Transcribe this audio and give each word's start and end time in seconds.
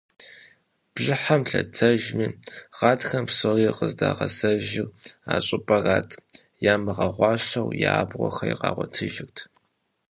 Бжьыхьэм 0.93 1.41
лъэтэжми, 1.49 2.27
гъатхэм 2.77 3.25
псори 3.29 3.69
къыздагъэзэжыр 3.77 4.89
а 5.33 5.35
щӏыпӏэрат, 5.45 6.09
ямыгъэгъуащэу 6.73 7.69
я 7.91 7.93
абгъуэхэри 8.01 8.55
къагъуэтыжырт. 8.61 9.37